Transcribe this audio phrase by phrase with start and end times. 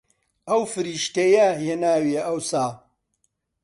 [0.49, 2.67] ئەو فریشتەیە هێناویە ئەوسا